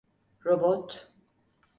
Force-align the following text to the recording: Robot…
Robot… 0.45 1.11